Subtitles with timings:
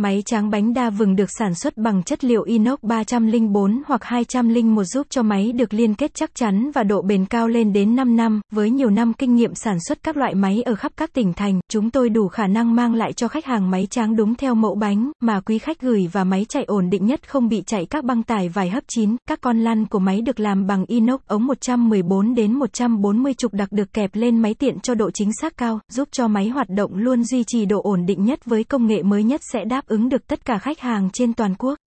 [0.00, 4.84] Máy tráng bánh đa vừng được sản xuất bằng chất liệu inox 304 hoặc 201
[4.84, 8.16] giúp cho máy được liên kết chắc chắn và độ bền cao lên đến 5
[8.16, 8.40] năm.
[8.52, 11.60] Với nhiều năm kinh nghiệm sản xuất các loại máy ở khắp các tỉnh thành,
[11.68, 14.74] chúng tôi đủ khả năng mang lại cho khách hàng máy tráng đúng theo mẫu
[14.74, 18.04] bánh mà quý khách gửi và máy chạy ổn định nhất không bị chạy các
[18.04, 19.16] băng tải vải hấp chín.
[19.26, 23.72] Các con lăn của máy được làm bằng inox ống 114 đến 140 trục đặc
[23.72, 26.90] được kẹp lên máy tiện cho độ chính xác cao, giúp cho máy hoạt động
[26.94, 30.08] luôn duy trì độ ổn định nhất với công nghệ mới nhất sẽ đáp ứng
[30.08, 31.78] được tất cả khách hàng trên toàn quốc.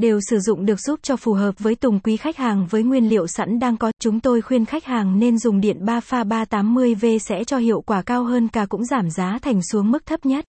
[0.00, 3.08] đều sử dụng được giúp cho phù hợp với tùng quý khách hàng với nguyên
[3.08, 3.92] liệu sẵn đang có.
[4.00, 8.02] Chúng tôi khuyên khách hàng nên dùng điện 3 pha 380V sẽ cho hiệu quả
[8.02, 10.44] cao hơn, cả cũng giảm giá thành xuống mức thấp nhất.